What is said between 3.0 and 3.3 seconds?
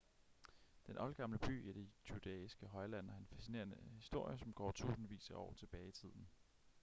har en